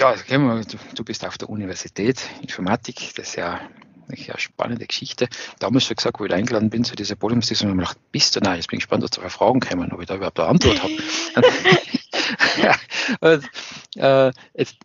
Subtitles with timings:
[0.00, 0.14] Ja,
[0.94, 3.60] du bist auf der Universität Informatik, das ist ja
[4.08, 5.28] eine spannende Geschichte.
[5.58, 8.40] Damals schon gesagt, wo ich eingeladen bin zu dieser Podiumsdiskussion, habe ich gedacht, bist du?
[8.40, 10.82] Nein, jetzt bin ich gespannt, was zwei Fragen kommen, ob ich da überhaupt eine Antwort
[10.82, 10.96] habe.
[12.62, 12.74] ja,
[13.20, 13.44] und,
[13.96, 14.76] äh, jetzt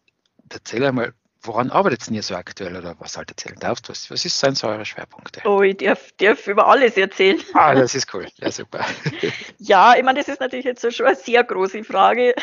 [0.50, 1.14] erzähl einmal,
[1.46, 3.90] Woran arbeitet ihr so aktuell oder was halt erzählen darfst?
[3.90, 5.42] Was, was ist, sind so eure Schwerpunkte?
[5.46, 7.40] Oh, ich darf, darf über alles erzählen.
[7.54, 8.28] Ah, das ist cool.
[8.38, 8.86] Ja, super.
[9.60, 12.36] ja, ich meine, das ist natürlich jetzt schon eine sehr große Frage,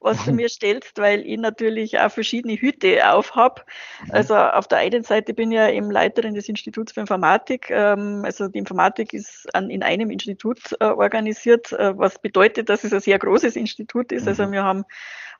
[0.00, 3.66] was du mir stellst, weil ich natürlich auch verschiedene Hüte aufhab.
[4.04, 4.10] Mhm.
[4.12, 7.70] Also auf der einen Seite bin ich ja eben Leiterin des Instituts für Informatik.
[7.70, 12.92] Ähm, also die Informatik ist in einem Institut äh, organisiert, äh, was bedeutet, dass es
[12.92, 14.26] ein sehr großes Institut ist.
[14.26, 14.52] Also mhm.
[14.52, 14.84] wir haben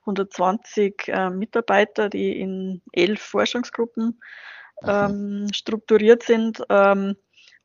[0.08, 4.20] 120 äh, Mitarbeiter, die in elf Forschungsgruppen
[4.86, 6.62] ähm, strukturiert sind.
[6.68, 7.16] Ähm,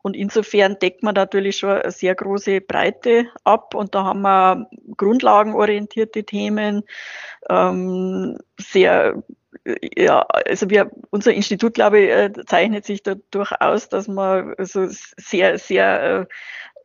[0.02, 3.74] und insofern deckt man natürlich schon eine sehr große Breite ab.
[3.74, 6.84] Und da haben wir grundlagenorientierte Themen,
[7.50, 9.24] ähm, sehr
[9.96, 14.88] ja, also wir, unser Institut, glaube ich, äh, zeichnet sich dadurch aus, dass wir so
[14.90, 16.28] sehr, sehr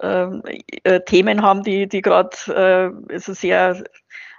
[0.01, 3.83] äh, äh, äh Themen haben, die, die gerade äh, also sehr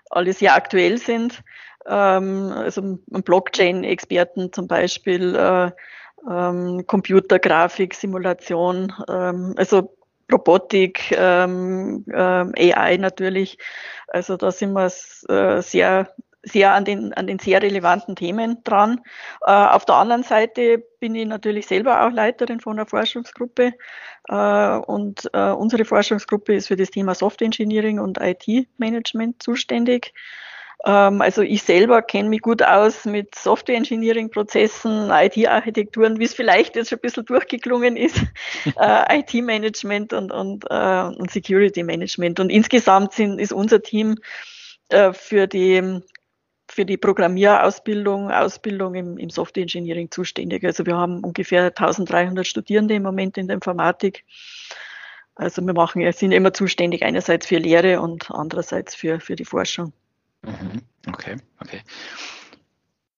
[0.10, 1.44] alle sehr aktuell sind.
[1.88, 5.72] Ähm, also Blockchain-Experten zum Beispiel, äh,
[6.30, 9.96] ähm, Computergrafik, Simulation, ähm, also
[10.32, 13.58] Robotik, ähm, äh, AI natürlich.
[14.08, 14.92] Also da sind wir
[15.30, 19.02] äh, sehr sehr an den, an den sehr relevanten Themen dran.
[19.46, 23.74] Äh, auf der anderen Seite bin ich natürlich selber auch Leiterin von einer Forschungsgruppe
[24.28, 30.14] äh, und äh, unsere Forschungsgruppe ist für das Thema Software Engineering und IT-Management zuständig.
[30.86, 36.34] Ähm, also ich selber kenne mich gut aus mit Software Engineering Prozessen, IT-Architekturen, wie es
[36.34, 38.18] vielleicht jetzt schon ein bisschen durchgeklungen ist,
[38.80, 42.40] äh, IT-Management und, und, äh, und Security Management.
[42.40, 44.16] Und insgesamt sind, ist unser Team
[44.88, 46.02] äh, für die
[46.80, 50.64] für die Programmierausbildung, Ausbildung im, im Software Engineering zuständig.
[50.64, 54.24] Also wir haben ungefähr 1300 Studierende im Moment in der Informatik.
[55.36, 59.92] Also wir machen, sind immer zuständig einerseits für Lehre und andererseits für, für die Forschung.
[60.44, 60.84] Mhm.
[61.06, 61.82] Okay, okay.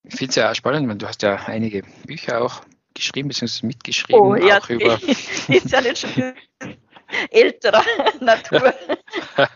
[0.05, 2.63] Ich finde es ja spannend, weil du hast ja einige Bücher auch
[2.95, 3.67] geschrieben, bzw.
[3.67, 4.19] mitgeschrieben.
[4.19, 4.99] Oh, ja, auch über
[5.49, 6.33] ist ja nicht schon
[7.31, 7.83] älterer
[8.19, 8.73] Natur.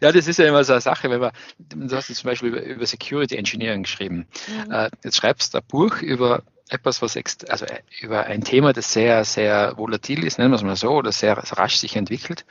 [0.00, 2.50] ja, das ist ja immer so eine Sache, wenn man, du hast jetzt zum Beispiel
[2.50, 4.26] über, über Security Engineering geschrieben.
[4.66, 4.72] Mhm.
[4.72, 7.18] Äh, jetzt schreibst du ein Buch über etwas, was
[7.48, 10.90] also äh, über ein Thema, das sehr, sehr volatil ist, nennen wir es mal so,
[10.90, 12.44] oder sehr rasch sich entwickelt.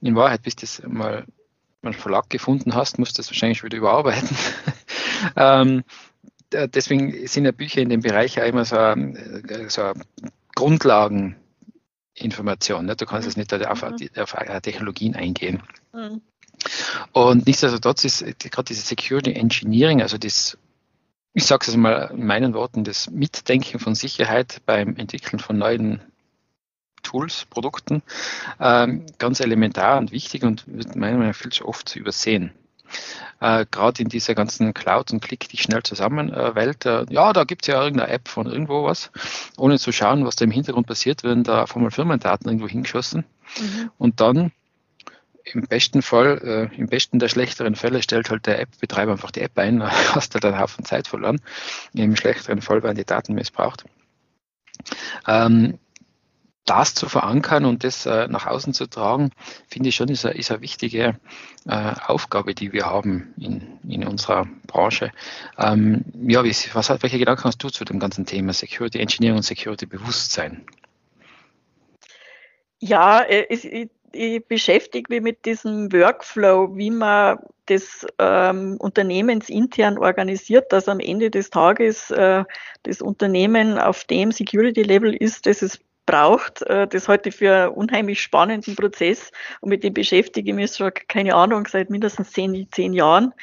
[0.00, 1.24] In Wahrheit, bis das mal
[1.82, 4.36] einen Verlag gefunden hast, musst du das wahrscheinlich wieder überarbeiten.
[5.36, 5.84] ähm,
[6.52, 9.92] deswegen sind ja Bücher in dem Bereich ja immer so, äh, so
[10.54, 11.36] Grundlagen
[12.16, 12.86] Information.
[12.86, 12.96] Ne?
[12.96, 14.08] Du kannst jetzt nicht auf, mhm.
[14.16, 15.62] auf Technologien eingehen.
[15.92, 16.22] Mhm.
[17.12, 20.56] Und nichtsdestotrotz ist gerade dieses Security Engineering, also das,
[21.34, 26.00] ich sage es mal in meinen Worten, das Mitdenken von Sicherheit beim Entwickeln von neuen
[27.02, 28.02] Tools, Produkten,
[28.58, 32.52] ähm, ganz elementar und wichtig und wird meiner Meinung nach viel zu oft übersehen
[33.40, 37.32] äh, gerade in dieser ganzen Cloud- und Klick dich schnell zusammen äh, Welt, äh, ja,
[37.32, 39.10] da gibt es ja irgendeine App von irgendwo was,
[39.56, 43.24] ohne zu schauen, was da im Hintergrund passiert, werden da auf einmal Firmendaten irgendwo hingeschossen
[43.58, 43.90] mhm.
[43.98, 44.52] und dann
[45.52, 49.42] im besten Fall, äh, im besten der schlechteren Fälle stellt halt der App-Betreiber einfach die
[49.42, 49.82] App ein,
[50.14, 51.40] hast du dann einen Haufen Zeit verloren.
[51.94, 53.84] Im schlechteren Fall werden die Daten missbraucht.
[55.26, 55.78] Ähm,
[56.66, 59.30] das zu verankern und das äh, nach außen zu tragen,
[59.68, 61.18] finde ich schon, ist eine, ist eine wichtige
[61.66, 65.12] äh, Aufgabe, die wir haben in, in unserer Branche.
[65.58, 69.44] Ähm, ja, wie, was, welche Gedanken hast du zu dem ganzen Thema Security Engineering und
[69.44, 70.66] Security Bewusstsein?
[72.80, 79.98] Ja, äh, ich, ich, ich beschäftige mich mit diesem Workflow, wie man das ähm, unternehmensintern
[79.98, 82.44] organisiert, dass am Ende des Tages äh,
[82.84, 86.62] das Unternehmen auf dem Security-Level ist, das es braucht.
[86.62, 89.30] Äh, das ich für einen unheimlich spannenden Prozess
[89.60, 93.34] und mit dem beschäftige ich mich schon, keine Ahnung, seit mindestens zehn, zehn Jahren.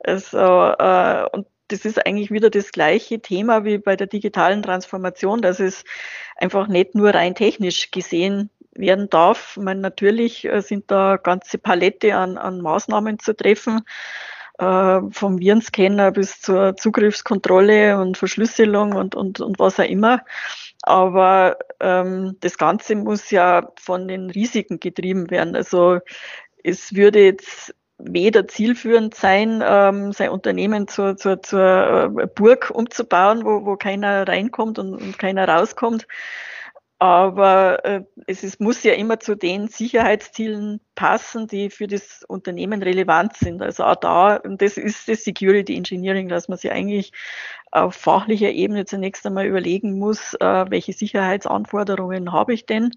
[0.00, 5.42] Also, äh, und das ist eigentlich wieder das gleiche Thema wie bei der digitalen Transformation,
[5.42, 5.84] dass es
[6.36, 9.56] einfach nicht nur rein technisch gesehen werden darf.
[9.56, 13.82] Ich meine, natürlich äh, sind da ganze Palette an, an Maßnahmen zu treffen.
[14.58, 20.22] äh, vom Virenscanner bis zur Zugriffskontrolle und Verschlüsselung und, und, und was auch immer.
[20.82, 25.56] Aber ähm, das Ganze muss ja von den Risiken getrieben werden.
[25.56, 25.98] Also
[26.62, 33.44] es würde jetzt weder zielführend sein, ähm, sein Unternehmen zur, zur, zur äh, Burg umzubauen,
[33.44, 36.06] wo, wo keiner reinkommt und, und keiner rauskommt.
[36.98, 42.82] Aber äh, es ist, muss ja immer zu den Sicherheitszielen passen, die für das Unternehmen
[42.82, 43.60] relevant sind.
[43.60, 47.12] Also auch da, und das ist das Security Engineering, dass man sich eigentlich
[47.76, 52.90] auf fachlicher Ebene zunächst einmal überlegen muss, äh, welche Sicherheitsanforderungen habe ich denn?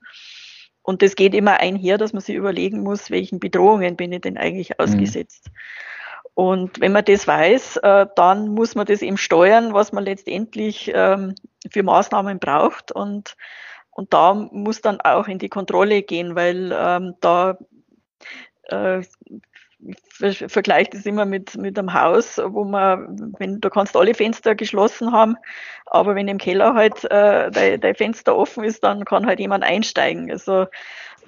[0.82, 4.38] Und das geht immer einher, dass man sich überlegen muss, welchen Bedrohungen bin ich denn
[4.38, 4.76] eigentlich mhm.
[4.80, 5.48] ausgesetzt.
[5.48, 5.54] Mhm.
[6.34, 10.92] Und wenn man das weiß, äh, dann muss man das eben steuern, was man letztendlich
[10.94, 11.36] ähm,
[11.70, 12.92] für Maßnahmen braucht.
[12.92, 13.36] Und
[14.00, 17.58] und da muss dann auch in die Kontrolle gehen, weil ähm, da
[20.20, 24.56] äh, vergleicht es immer mit, mit einem Haus, wo man, wenn du kannst alle Fenster
[24.56, 25.36] geschlossen haben,
[25.86, 29.64] aber wenn im Keller halt äh, dein, dein Fenster offen ist, dann kann halt jemand
[29.64, 30.32] einsteigen.
[30.32, 30.68] Also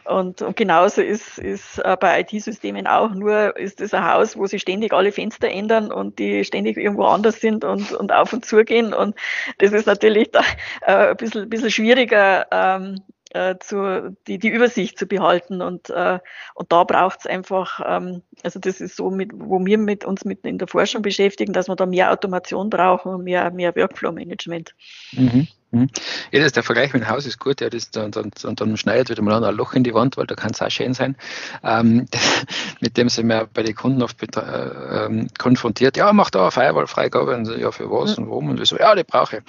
[0.06, 4.48] und, und genauso ist, ist äh, bei IT-Systemen auch, nur ist es ein Haus, wo
[4.48, 8.46] sich ständig alle Fenster ändern und die ständig irgendwo anders sind und, und auf und
[8.46, 8.94] zu gehen.
[8.94, 9.16] Und
[9.60, 10.42] das ist natürlich da,
[10.82, 13.02] äh, ein bisschen, bisschen schwieriger, ähm,
[13.34, 15.62] äh, zu, die, die Übersicht zu behalten.
[15.62, 16.20] Und, äh,
[16.54, 20.26] und da braucht es einfach, ähm, also das ist so, mit, wo wir mit uns
[20.26, 24.76] mit in der Forschung beschäftigen, dass wir da mehr Automation brauchen und mehr, mehr Workflow-Management.
[25.14, 25.48] Mhm.
[25.72, 25.90] Mhm.
[26.32, 28.76] Ja, das, der Vergleich mit dem Haus ist gut, ja, das, und, und, und dann
[28.76, 31.16] schneidet wieder mal ein Loch in die Wand, weil da kann es auch schön sein.
[31.64, 32.08] Ähm,
[32.82, 35.96] mit dem sind wir bei den Kunden oft äh, ähm, konfrontiert.
[35.96, 37.36] Ja, mach da eine Firewall-Freigabe.
[37.36, 38.24] Und so, ja, für was mhm.
[38.24, 38.50] und warum?
[38.50, 39.44] Und wir so, ja, die brauche ich.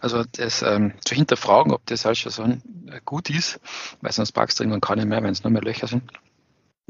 [0.00, 3.60] Also das ähm, zu hinterfragen, ob das halt schon so ein, äh, gut ist,
[4.00, 6.02] weil sonst packst du irgendwann gar nicht mehr, wenn es nur mehr Löcher sind.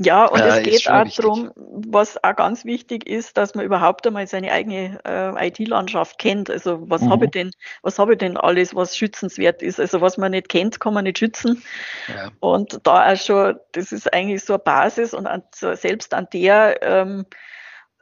[0.00, 4.06] Ja, und äh, es geht auch darum, was auch ganz wichtig ist, dass man überhaupt
[4.06, 6.50] einmal seine eigene äh, IT-Landschaft kennt.
[6.50, 7.10] Also was mhm.
[7.10, 7.50] habe ich denn,
[7.82, 9.80] was habe ich denn alles, was schützenswert ist?
[9.80, 11.64] Also was man nicht kennt, kann man nicht schützen.
[12.06, 12.30] Ja.
[12.38, 16.80] Und da auch schon, das ist eigentlich so eine Basis und an, selbst an der
[16.80, 17.26] ähm,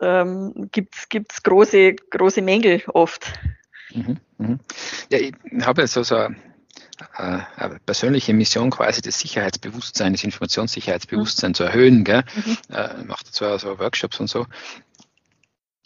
[0.03, 3.33] ähm, gibt's gibt's große, große Mängel oft.
[3.95, 4.21] Mhm.
[4.37, 4.61] Mhm.
[5.11, 5.33] Ja, ich
[5.65, 6.29] habe so, so
[7.19, 11.55] äh, persönliche Mission quasi das Sicherheitsbewusstsein, das Informationssicherheitsbewusstsein mhm.
[11.55, 12.05] zu erhöhen.
[12.05, 12.25] Gell?
[12.35, 12.57] Mhm.
[12.75, 14.47] Äh, macht zwar so Workshops und so.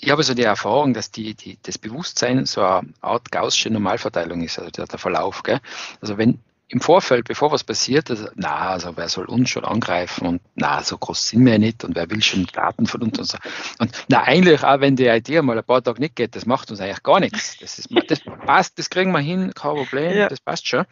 [0.03, 4.43] Ich habe so die Erfahrung, dass die, die, das Bewusstsein so eine Art gaußsche Normalverteilung
[4.43, 5.43] ist, also der, der Verlauf.
[5.43, 5.61] Gell?
[6.01, 6.39] Also wenn
[6.70, 10.82] im Vorfeld, bevor was passiert, also, na, also wer soll uns schon angreifen und na,
[10.84, 13.38] so groß sind wir ja nicht und wer will schon Daten von uns und so.
[13.78, 16.70] Und na, eigentlich auch wenn die Idee mal ein paar Tage nicht geht, das macht
[16.70, 17.58] uns eigentlich gar nichts.
[17.58, 20.28] Das, ist, das passt, das kriegen wir hin, kein Problem, ja.
[20.28, 20.84] das passt schon.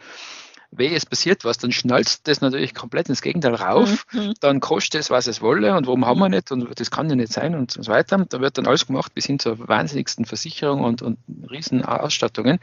[0.71, 4.35] Wehe, es passiert was, dann schnalzt das natürlich komplett ins Gegenteil rauf, mhm.
[4.41, 7.17] dann kostet es, was es wolle und warum haben wir nicht und das kann ja
[7.17, 8.27] nicht sein und so weiter.
[8.29, 11.19] Da wird dann alles gemacht bis hin zur wahnsinnigsten Versicherung und, und
[11.51, 12.59] riesen Ausstattungen.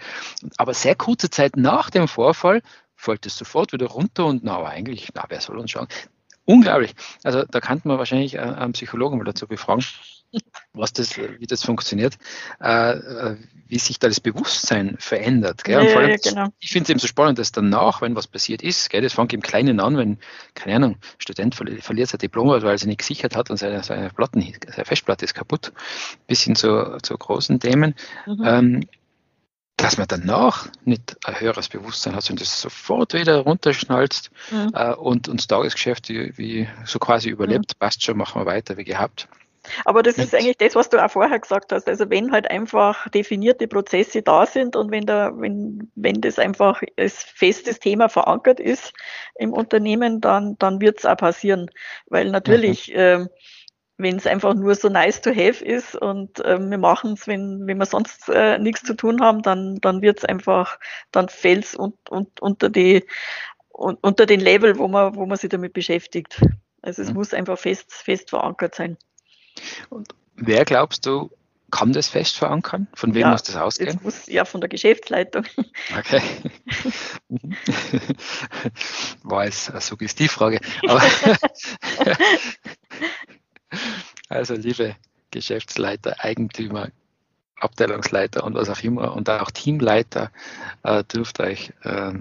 [0.58, 2.62] Aber sehr kurze Zeit nach dem Vorfall
[2.96, 5.88] fällt es sofort wieder runter und na, aber eigentlich, na, wer soll uns schauen?
[6.46, 6.94] Unglaublich.
[7.24, 9.84] Also da kann man wahrscheinlich einen Psychologen mal dazu befragen,
[10.74, 12.18] was das, wie das funktioniert,
[12.62, 13.38] äh, äh,
[13.68, 15.64] wie sich da das Bewusstsein verändert.
[15.64, 15.80] Gell?
[15.80, 16.48] Und vor allem, ja, genau.
[16.60, 19.34] Ich finde es eben so spannend, dass danach, wenn was passiert ist, gell, das fängt
[19.34, 20.20] im Kleinen an, wenn,
[20.54, 24.10] keine Ahnung, Student verliert sein Diplom, weil er sie nicht gesichert hat und seine, seine,
[24.10, 25.74] Platten, seine Festplatte ist kaputt,
[26.28, 27.96] bis hin zu, zu großen Themen.
[28.28, 28.44] Mhm.
[28.46, 28.82] Ähm,
[29.78, 34.72] dass man danach nicht ein höheres Bewusstsein hat, sondern das sofort wieder runterschnalzt mhm.
[34.74, 37.80] äh, und uns Tagesgeschäft wie, wie, so quasi überlebt, mhm.
[37.80, 39.28] passt schon, machen wir weiter wie gehabt.
[39.84, 41.88] Aber das ist eigentlich das, was du auch vorher gesagt hast.
[41.88, 46.82] Also wenn halt einfach definierte Prozesse da sind und wenn da, wenn, wenn das einfach
[46.98, 48.94] als festes Thema verankert ist
[49.36, 51.72] im Unternehmen, dann, dann wird es auch passieren.
[52.08, 52.96] Weil natürlich, mhm.
[52.96, 53.30] ähm,
[53.98, 57.66] wenn es einfach nur so nice to have ist und äh, wir machen es, wenn,
[57.66, 60.80] wenn wir sonst äh, nichts zu tun haben, dann, dann wird es einfach,
[61.12, 63.06] dann fällt es un, un, unter, die,
[63.72, 66.42] un, unter den Level, wo man, wo man sich damit beschäftigt.
[66.82, 67.16] Also es mhm.
[67.16, 68.98] muss einfach fest, fest verankert sein.
[69.90, 71.32] Und wer glaubst du,
[71.72, 72.88] kann das fest verankern?
[72.94, 74.00] Von wem ja, muss das ausgehen?
[74.04, 75.46] Muss ja von der Geschäftsleitung.
[75.98, 76.22] Okay.
[79.24, 80.60] War jetzt eine Suggestivfrage.
[80.88, 81.02] Aber
[84.30, 84.96] Also liebe
[85.32, 86.90] Geschäftsleiter, Eigentümer,
[87.58, 90.32] Abteilungsleiter und was auch immer und auch Teamleiter
[90.84, 92.14] äh, dürft euch äh,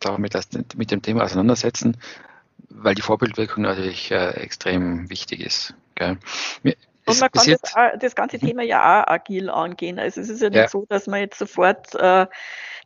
[0.00, 0.34] damit
[0.76, 1.96] mit dem Thema auseinandersetzen,
[2.68, 5.74] weil die Vorbildwirkung natürlich äh, extrem wichtig ist.
[5.94, 6.18] Gell?
[7.06, 8.46] Und man kann das, das, ganze mhm.
[8.46, 9.98] Thema ja auch agil angehen.
[9.98, 10.68] Also es ist ja nicht ja.
[10.68, 12.26] so, dass man jetzt sofort äh,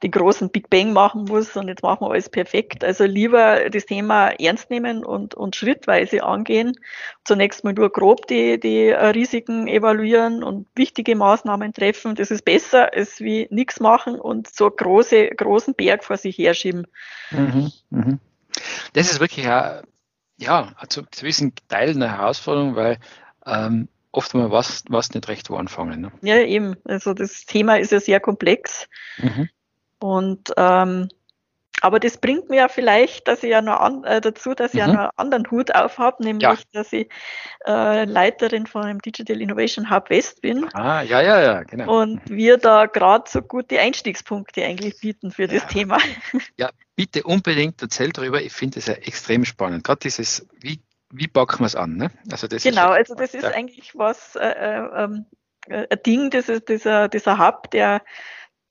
[0.02, 2.84] den großen Big Bang machen muss und jetzt machen wir alles perfekt.
[2.84, 6.72] Also lieber das Thema ernst nehmen und, und schrittweise angehen.
[7.24, 12.14] Zunächst mal nur grob die, die Risiken evaluieren und wichtige Maßnahmen treffen.
[12.14, 16.86] Das ist besser, als wie nichts machen und so große, großen Berg vor sich herschieben.
[17.30, 18.18] Mhm, mh.
[18.92, 19.82] Das ist wirklich ja,
[20.36, 22.98] ja also zu gewissen Teilen eine Herausforderung, weil
[23.46, 26.00] ähm, oft mal was, was nicht recht wo anfangen.
[26.00, 26.12] Ne?
[26.22, 26.76] Ja, eben.
[26.84, 28.88] Also das Thema ist ja sehr komplex.
[29.18, 29.48] Mhm.
[30.00, 31.08] Und ähm,
[31.80, 34.80] aber das bringt mir ja vielleicht, dass ich ja noch an, äh, dazu, dass ich
[34.82, 34.88] mhm.
[34.88, 36.58] ja noch einen anderen Hut auf habe, nämlich, ja.
[36.72, 37.08] dass ich
[37.66, 40.68] äh, Leiterin von einem Digital Innovation Hub West bin.
[40.74, 42.00] Ah, ja, ja, ja, genau.
[42.00, 42.36] Und mhm.
[42.36, 45.98] wir da gerade so gute Einstiegspunkte eigentlich bieten für das Thema.
[46.56, 48.42] Ja, bitte unbedingt erzählt darüber.
[48.42, 49.84] Ich finde es ja extrem spannend.
[49.84, 51.96] Gerade dieses, wie, wie packen wir es an?
[51.96, 52.10] Ne?
[52.30, 53.50] Also das genau, ist, also das ist ja.
[53.50, 55.26] eigentlich was, äh, äh, ähm,
[55.68, 58.02] äh, ein Ding, das ist dieser, dieser Hub, der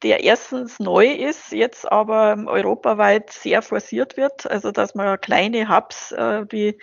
[0.04, 4.50] der erstens neu ist, jetzt aber europaweit sehr forciert wird.
[4.50, 6.78] Also dass man kleine Hubs, äh, die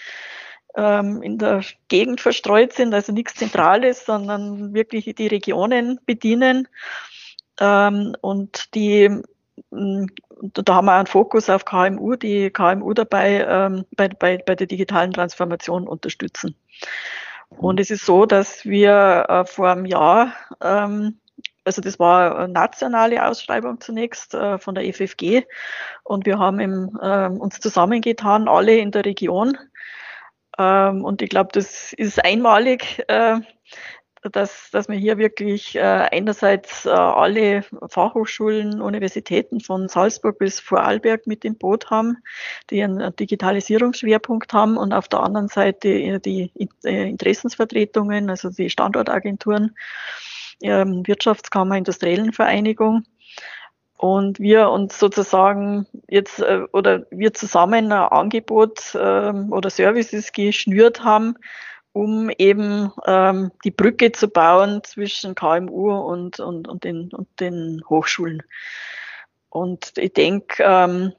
[0.76, 6.66] ähm, in der Gegend verstreut sind, also nichts Zentrales, sondern wirklich die Regionen bedienen.
[7.60, 9.22] Ähm, und die
[9.70, 14.66] da haben wir einen Fokus auf KMU, die KMU dabei ähm, bei, bei, bei der
[14.66, 16.56] digitalen Transformation unterstützen.
[17.50, 21.20] Und es ist so, dass wir äh, vor einem Jahr ähm,
[21.64, 25.44] also das war eine nationale Ausschreibung zunächst äh, von der FFG
[26.02, 29.56] und wir haben im, äh, uns zusammengetan, alle in der Region.
[30.58, 33.40] Ähm, und ich glaube, das ist einmalig, äh,
[34.32, 41.26] dass, dass wir hier wirklich äh, einerseits äh, alle Fachhochschulen, Universitäten von Salzburg bis Vorarlberg
[41.26, 42.18] mit im Boot haben,
[42.70, 49.74] die einen Digitalisierungsschwerpunkt haben und auf der anderen Seite die, die Interessensvertretungen, also die Standortagenturen
[50.62, 53.04] ähm, Wirtschaftskammer Industriellen Vereinigung.
[53.96, 61.04] Und wir uns sozusagen jetzt äh, oder wir zusammen ein Angebot äh, oder Services geschnürt
[61.04, 61.36] haben,
[61.94, 67.82] um eben ähm, die Brücke zu bauen zwischen KMU und, und, und, den, und den
[67.88, 68.42] Hochschulen.
[69.48, 71.12] Und ich denke, ähm,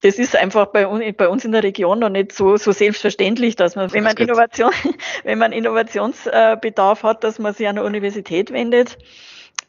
[0.00, 3.74] das ist einfach bei, bei, uns in der Region noch nicht so, so selbstverständlich, dass
[3.74, 4.70] man, wenn man Innovation,
[5.24, 8.98] wenn man Innovationsbedarf hat, dass man sich an eine Universität wendet.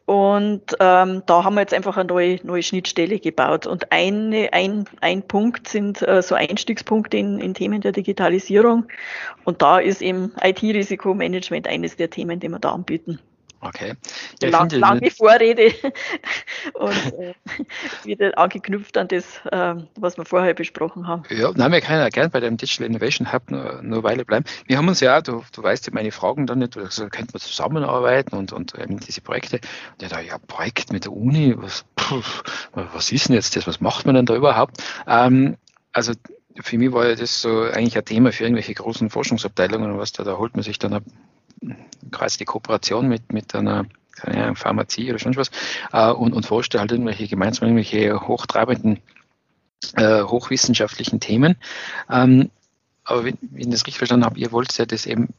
[0.06, 3.68] Und ähm, da haben wir jetzt einfach eine neue, neue Schnittstelle gebaut.
[3.68, 8.86] Und eine, ein, ein Punkt sind äh, so Einstiegspunkte in, in Themen der Digitalisierung.
[9.46, 13.20] Und da ist eben IT-Risikomanagement eines der Themen, die wir da anbieten.
[13.66, 13.94] Okay.
[14.42, 15.74] Ja, Lang, finde, lange Vorrede
[16.74, 17.34] und äh,
[18.04, 21.24] wieder angeknüpft an das, äh, was wir vorher besprochen haben.
[21.30, 24.26] Ja, nein, wir können ja gerne bei dem Digital Innovation Hub nur, nur eine Weile
[24.26, 24.46] bleiben.
[24.66, 27.40] Wir haben uns ja, du, du weißt ja meine Fragen dann nicht, also könnten wir
[27.40, 29.62] zusammenarbeiten und, und eben diese Projekte.
[29.94, 32.44] Und ja, da, ja, Projekt mit der Uni, was, pff,
[32.74, 34.84] was ist denn jetzt das, was macht man denn da überhaupt?
[35.08, 35.56] Ähm,
[35.94, 36.14] also
[36.62, 40.12] für mich war ja das so eigentlich ein Thema für irgendwelche großen Forschungsabteilungen und was
[40.12, 41.02] da, da holt man sich dann
[42.12, 45.52] quasi die Kooperation mit, mit einer keine Pharmazie oder sonst was
[45.92, 49.00] äh, und, und forschte halt irgendwelche gemeinsam irgendwelche hochtreibenden,
[49.96, 51.56] äh, hochwissenschaftlichen Themen.
[52.10, 52.50] Ähm,
[53.04, 55.30] aber wenn, wenn ich das richtig verstanden habe, ihr wollt ja das eben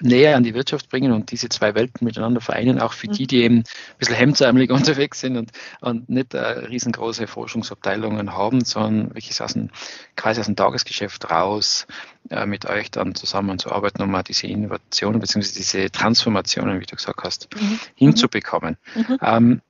[0.00, 3.42] näher an die Wirtschaft bringen und diese zwei Welten miteinander vereinen, auch für die, die
[3.42, 3.64] eben ein
[3.98, 9.70] bisschen hemdsärmelig unterwegs sind und, und nicht äh, riesengroße Forschungsabteilungen haben, sondern wirklich aus dem,
[10.16, 11.86] quasi aus dem Tagesgeschäft raus
[12.30, 15.52] äh, mit euch dann zusammenzuarbeiten, um mal diese Innovationen bzw.
[15.56, 17.78] diese Transformationen, wie du gesagt hast, mhm.
[17.94, 18.76] hinzubekommen.
[18.94, 19.18] Mhm.
[19.20, 19.60] Ähm,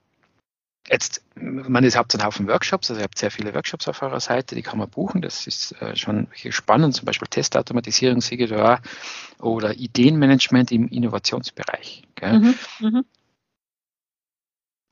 [0.89, 4.19] Jetzt, man ist habt einen Haufen Workshops, also ihr habt sehr viele Workshops auf eurer
[4.19, 5.23] Seite, die kann man buchen.
[5.23, 8.81] Das ist äh, schon spannend, zum Beispiel Testautomatisierung, CGDA
[9.39, 12.03] oder Ideenmanagement im Innovationsbereich.
[12.21, 13.03] Mhm, mh.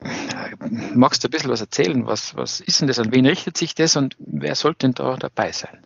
[0.03, 0.57] Äh,
[0.95, 2.07] magst du ein bisschen was erzählen?
[2.07, 2.99] Was, was ist denn das?
[2.99, 5.85] An wen richtet sich das und wer sollte denn da dabei sein?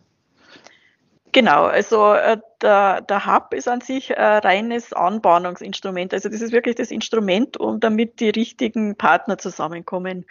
[1.35, 6.13] Genau, also äh, der, der Hub ist an sich ein reines Anbahnungsinstrument.
[6.13, 10.25] Also das ist wirklich das Instrument, um damit die richtigen Partner zusammenkommen.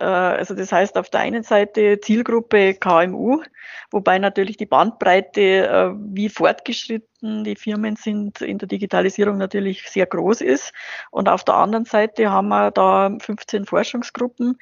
[0.00, 3.42] Äh, also das heißt auf der einen Seite Zielgruppe KMU,
[3.90, 10.06] wobei natürlich die Bandbreite, äh, wie fortgeschritten die Firmen sind in der Digitalisierung natürlich sehr
[10.06, 10.72] groß ist.
[11.10, 14.58] Und auf der anderen Seite haben wir da 15 Forschungsgruppen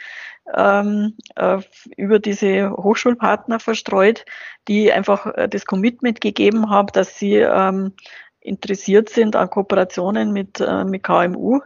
[0.55, 1.59] ähm, äh,
[1.97, 4.25] über diese Hochschulpartner verstreut,
[4.67, 7.93] die einfach das Commitment gegeben haben, dass sie ähm,
[8.41, 11.61] interessiert sind an Kooperationen mit, äh, mit KMU.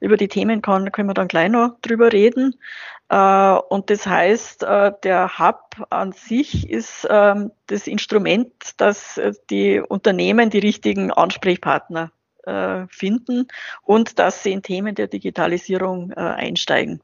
[0.00, 2.54] Über die Themen kann, können wir dann gleich noch drüber reden.
[3.08, 9.20] Äh, und das heißt, äh, der Hub an sich ist ähm, das Instrument, dass
[9.50, 12.12] die Unternehmen die richtigen Ansprechpartner
[12.88, 13.46] finden
[13.82, 17.02] und dass sie in Themen der Digitalisierung einsteigen.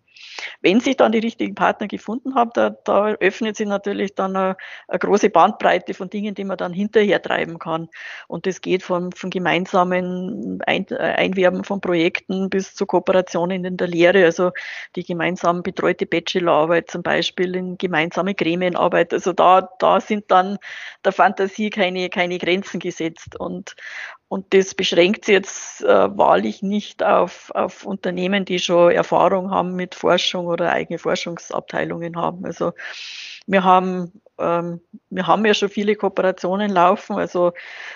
[0.61, 4.57] Wenn sich dann die richtigen Partner gefunden haben, da, da öffnet sich natürlich dann eine,
[4.89, 7.89] eine, große Bandbreite von Dingen, die man dann hinterher treiben kann.
[8.29, 13.89] Und das geht von, von gemeinsamen Ein, Einwerben von Projekten bis zu Kooperationen in der
[13.89, 14.51] Lehre, also
[14.97, 19.13] die gemeinsam betreute Bachelorarbeit zum Beispiel, in gemeinsame Gremienarbeit.
[19.13, 20.59] Also da, da sind dann
[21.05, 23.39] der Fantasie keine, keine Grenzen gesetzt.
[23.39, 23.75] Und,
[24.35, 29.77] und das beschränkt sich jetzt äh, wahrlich nicht auf, auf Unternehmen, die schon Erfahrung haben
[29.77, 32.45] mit Forschung oder eigene Forschungsabteilungen haben.
[32.45, 32.73] Also
[33.47, 34.11] wir haben,
[34.41, 37.15] ähm, wir haben ja schon viele Kooperationen laufen.
[37.15, 37.53] Also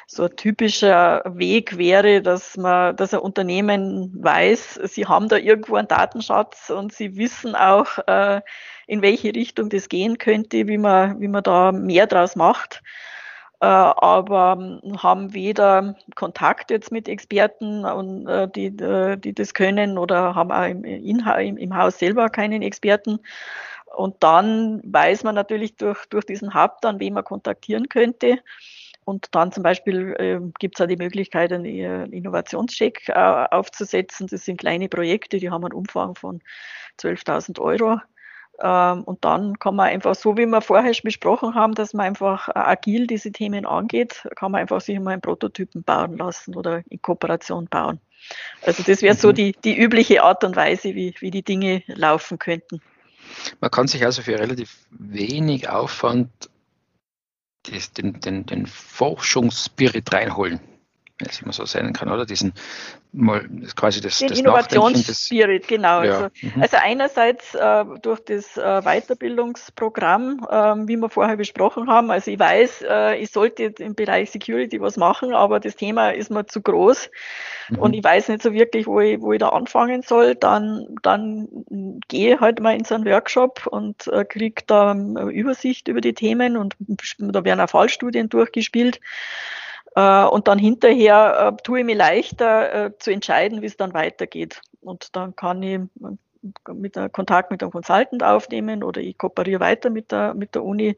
[0.07, 5.75] so ein typischer Weg wäre, dass man, dass ein Unternehmen weiß, sie haben da irgendwo
[5.75, 8.43] einen Datenschatz und sie wissen auch, äh,
[8.87, 12.81] in welche Richtung das gehen könnte, wie man, wie man da mehr draus macht.
[13.61, 19.53] Äh, aber ähm, haben weder Kontakt jetzt mit Experten, und, äh, die, äh, die das
[19.53, 23.19] können oder haben auch im, im, im Haus selber keinen Experten.
[23.97, 28.39] Und dann weiß man natürlich durch, durch diesen Hub dann, wen man kontaktieren könnte.
[29.05, 31.65] Und dann zum Beispiel äh, gibt es auch die Möglichkeit, einen
[32.13, 34.29] Innovationscheck äh, aufzusetzen.
[34.29, 36.43] Das sind kleine Projekte, die haben einen Umfang von
[37.01, 37.99] 12.000 Euro.
[38.61, 42.07] Ähm, und dann kann man einfach, so wie wir vorher schon besprochen haben, dass man
[42.07, 46.83] einfach agil diese Themen angeht, kann man einfach sich mal einen Prototypen bauen lassen oder
[46.89, 48.01] in Kooperation bauen.
[48.63, 49.35] Also das wäre so mhm.
[49.35, 52.81] die, die übliche Art und Weise, wie, wie die Dinge laufen könnten.
[53.61, 56.31] Man kann sich also für relativ wenig Aufwand
[57.97, 60.61] den, den, den Forschungsspirit reinholen
[61.19, 62.25] wenn es immer so sein kann, oder?
[62.25, 62.53] Diesen
[63.13, 66.03] mal quasi das, Den das Innovationsspirit, genau.
[66.03, 66.13] Ja.
[66.13, 66.63] Also, mhm.
[66.63, 70.55] also, einerseits äh, durch das äh, Weiterbildungsprogramm, äh,
[70.89, 72.11] wie wir vorher besprochen haben.
[72.11, 76.31] Also ich weiß, äh, ich sollte im Bereich Security was machen, aber das Thema ist
[76.31, 77.11] mir zu groß
[77.71, 77.79] mhm.
[77.79, 80.35] und ich weiß nicht so wirklich, wo ich, wo ich da anfangen soll.
[80.35, 81.49] Dann, dann
[82.09, 86.15] gehe halt mal in so einen Workshop und äh, kriege da eine Übersicht über die
[86.15, 86.77] Themen und
[87.19, 89.01] da werden auch Fallstudien durchgespielt.
[89.99, 93.95] Äh, und dann hinterher äh, tue ich mir leichter äh, zu entscheiden, wie es dann
[93.95, 94.61] weitergeht.
[94.81, 95.81] Und dann kann ich
[96.73, 100.63] mit der Kontakt mit einem Consultant aufnehmen oder ich kooperiere weiter mit der, mit der
[100.63, 100.97] Uni.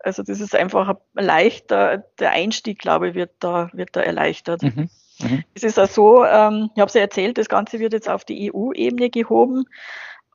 [0.00, 4.62] Also das ist einfach leichter, der Einstieg, glaube ich, wird da, wird da erleichtert.
[4.62, 4.90] Mhm.
[5.20, 5.44] Mhm.
[5.54, 8.24] Es ist auch so, ähm, ich habe es ja erzählt, das Ganze wird jetzt auf
[8.24, 9.64] die EU-Ebene gehoben.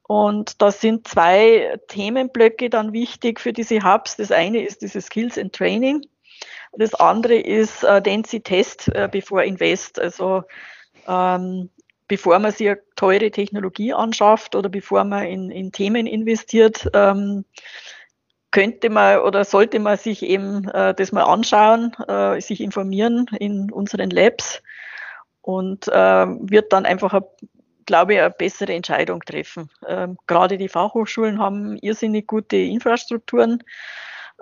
[0.07, 4.15] Und da sind zwei Themenblöcke dann wichtig für diese Hubs.
[4.15, 6.05] Das eine ist dieses Skills and Training.
[6.77, 9.99] Das andere ist äh, Densi Test äh, bevor Invest.
[9.99, 10.43] Also
[11.07, 11.69] ähm,
[12.07, 17.45] bevor man sich eine teure Technologie anschafft oder bevor man in, in Themen investiert, ähm,
[18.51, 23.71] könnte man oder sollte man sich eben äh, das mal anschauen, äh, sich informieren in
[23.71, 24.61] unseren Labs
[25.41, 27.19] und äh, wird dann einfach,
[27.85, 29.69] glaube ich, eine bessere Entscheidung treffen.
[29.87, 33.61] Ähm, gerade die Fachhochschulen haben irrsinnig gute Infrastrukturen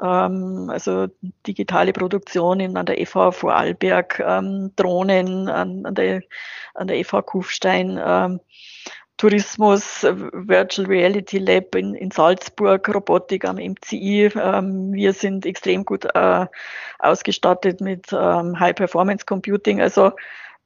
[0.01, 1.07] ähm, also
[1.45, 6.21] digitale Produktion an der FH Vorarlberg, ähm, Drohnen an, an, der,
[6.73, 8.39] an der FH Kufstein, ähm,
[9.17, 14.31] Tourismus, Virtual Reality Lab in, in Salzburg, Robotik am MCI.
[14.35, 16.47] Ähm, wir sind extrem gut äh,
[16.99, 19.81] ausgestattet mit ähm, High Performance Computing.
[19.81, 20.11] Also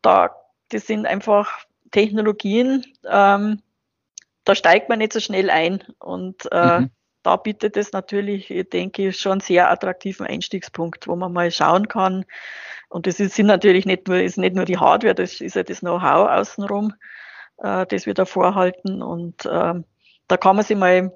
[0.01, 0.35] da,
[0.69, 3.61] das sind einfach Technologien, ähm,
[4.45, 5.83] da steigt man nicht so schnell ein.
[5.99, 6.89] Und äh, mhm
[7.27, 12.23] da bietet es natürlich, denke ich, schon sehr attraktiven Einstiegspunkt, wo man mal schauen kann.
[12.87, 15.63] Und das ist, sind natürlich nicht nur, ist nicht nur die Hardware, das ist ja
[15.63, 16.93] das Know-how außenrum,
[17.57, 19.01] äh, das wir da vorhalten.
[19.01, 19.73] Und äh,
[20.29, 21.11] da kann man sich mal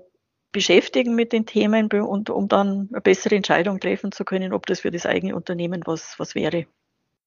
[0.52, 4.82] beschäftigen mit den Themen und um dann eine bessere Entscheidung treffen zu können, ob das
[4.82, 6.66] für das eigene Unternehmen was, was wäre.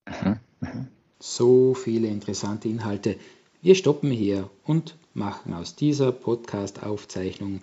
[0.07, 0.88] Mhm, mhm.
[1.18, 3.16] So viele interessante Inhalte.
[3.62, 7.62] Wir stoppen hier und machen aus dieser Podcast-Aufzeichnung